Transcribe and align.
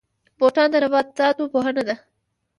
بوټاني 0.37 0.71
د 0.71 0.75
نباتاتو 0.83 1.43
پوهنه 1.53 1.81
ده 1.87 1.95